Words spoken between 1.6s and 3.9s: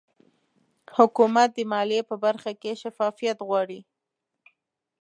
مالیې په برخه کې شفافیت غواړي